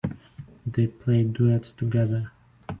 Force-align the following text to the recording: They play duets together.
They 0.65 0.87
play 0.87 1.23
duets 1.25 1.73
together. 1.73 2.31